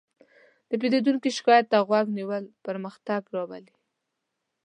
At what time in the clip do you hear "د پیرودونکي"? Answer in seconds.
0.69-1.29